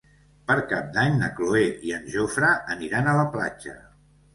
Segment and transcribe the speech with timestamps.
[0.51, 3.81] Per Cap d'Any na Cloè i en Jofre aniran a la platja.